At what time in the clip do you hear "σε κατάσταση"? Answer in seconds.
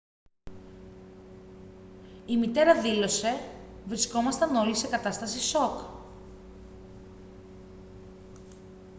4.75-5.39